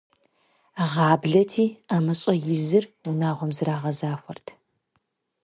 Гъаблэти, 0.91 1.65
ӏэмыщӏэ 1.87 2.33
изыр 2.53 2.85
унагъуэм 3.09 3.51
зэрагъэзахуэрт. 3.57 4.47